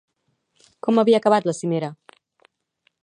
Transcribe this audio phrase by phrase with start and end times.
[0.87, 1.91] Com havia acabat la cimera?